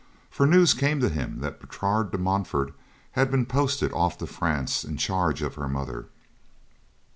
[0.31, 2.73] For news came to him that Bertrade de Montfort
[3.11, 6.07] had been posted off to France in charge of her mother.